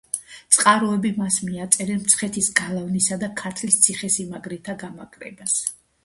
წყაროები 0.55 1.09
მას 1.17 1.35
მიაწერენ 1.49 1.99
მცხეთის 2.05 2.49
გალავნის 2.59 3.09
და 3.23 3.29
ქართლის 3.41 3.77
ციხესიმაგრეთა 3.83 4.75
გამაგრებას. 4.85 5.55